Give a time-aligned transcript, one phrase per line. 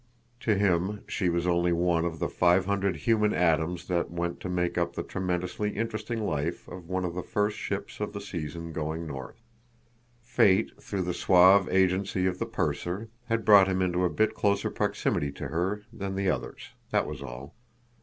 [0.39, 4.49] To him she was only one of the five hundred human atoms that went to
[4.49, 8.73] make up the tremendously interesting life of one of the first ships of the season
[8.73, 9.43] going north.
[10.19, 14.71] Fate, through the suave agency of the purser, had brought him into a bit closer
[14.71, 17.53] proximity to her than the others; that was all.